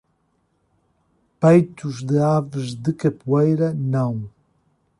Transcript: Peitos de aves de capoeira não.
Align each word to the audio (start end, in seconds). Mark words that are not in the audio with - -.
Peitos 1.39 2.01
de 2.03 2.17
aves 2.17 2.73
de 2.75 2.91
capoeira 2.91 3.71
não. 3.71 4.27